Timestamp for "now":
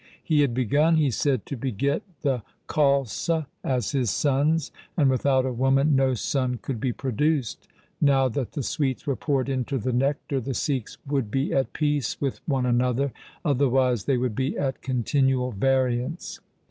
8.01-8.27